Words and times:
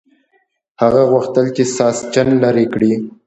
هغه 0.81 1.01
غوښتل 1.11 1.45
چې 1.55 1.63
ساسچن 1.77 2.27
لرې 2.43 2.65
کړي. 2.73 2.93